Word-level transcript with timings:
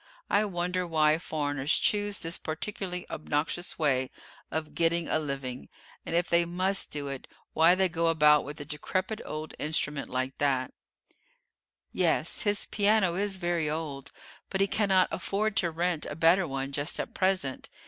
I 0.31 0.45
wonder 0.45 0.87
why 0.87 1.19
foreigners 1.19 1.73
choose 1.77 2.17
this 2.17 2.39
particularly 2.39 3.07
obnoxious 3.11 3.77
way 3.77 4.09
of 4.49 4.73
getting 4.73 5.07
a 5.07 5.19
living; 5.19 5.69
and, 6.07 6.15
if 6.15 6.27
they 6.27 6.43
must 6.43 6.89
do 6.91 7.07
it, 7.07 7.27
why 7.53 7.75
they 7.75 7.87
go 7.87 8.07
about 8.07 8.43
with 8.43 8.59
a 8.59 8.65
decrepit 8.65 9.21
old 9.23 9.53
instrument 9.59 10.09
like 10.09 10.39
that." 10.39 10.73
"Yes, 11.91 12.41
his 12.41 12.65
piano 12.65 13.13
is 13.13 13.37
very 13.37 13.69
old, 13.69 14.11
but 14.49 14.59
he 14.59 14.65
cannot 14.65 15.07
afford 15.11 15.55
to 15.57 15.69
rent 15.69 16.07
a 16.07 16.15
better 16.15 16.47
one 16.47 16.71
just 16.71 16.99
at 16.99 17.13
present. 17.13 17.69